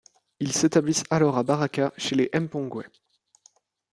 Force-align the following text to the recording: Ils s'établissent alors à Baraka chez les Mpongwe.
Ils 0.39 0.51
s'établissent 0.51 1.03
alors 1.11 1.37
à 1.37 1.43
Baraka 1.43 1.93
chez 1.95 2.15
les 2.15 2.31
Mpongwe. 2.33 2.85